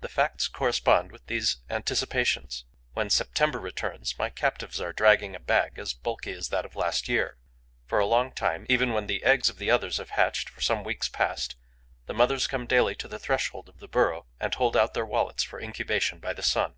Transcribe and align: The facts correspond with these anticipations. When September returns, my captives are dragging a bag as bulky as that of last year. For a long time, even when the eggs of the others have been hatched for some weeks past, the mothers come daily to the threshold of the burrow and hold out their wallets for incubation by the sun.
The 0.00 0.08
facts 0.08 0.48
correspond 0.48 1.12
with 1.12 1.26
these 1.26 1.58
anticipations. 1.68 2.64
When 2.94 3.10
September 3.10 3.60
returns, 3.60 4.18
my 4.18 4.30
captives 4.30 4.80
are 4.80 4.94
dragging 4.94 5.34
a 5.34 5.38
bag 5.38 5.78
as 5.78 5.92
bulky 5.92 6.32
as 6.32 6.48
that 6.48 6.64
of 6.64 6.76
last 6.76 7.08
year. 7.10 7.36
For 7.84 7.98
a 7.98 8.06
long 8.06 8.32
time, 8.32 8.64
even 8.70 8.94
when 8.94 9.06
the 9.06 9.22
eggs 9.22 9.50
of 9.50 9.58
the 9.58 9.70
others 9.70 9.98
have 9.98 10.06
been 10.08 10.16
hatched 10.16 10.48
for 10.48 10.62
some 10.62 10.82
weeks 10.82 11.10
past, 11.10 11.56
the 12.06 12.14
mothers 12.14 12.46
come 12.46 12.64
daily 12.66 12.94
to 12.94 13.06
the 13.06 13.18
threshold 13.18 13.68
of 13.68 13.80
the 13.80 13.86
burrow 13.86 14.24
and 14.40 14.54
hold 14.54 14.78
out 14.78 14.94
their 14.94 15.04
wallets 15.04 15.42
for 15.42 15.60
incubation 15.60 16.20
by 16.20 16.32
the 16.32 16.42
sun. 16.42 16.76